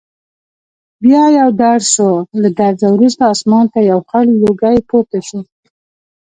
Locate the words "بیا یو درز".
1.03-1.85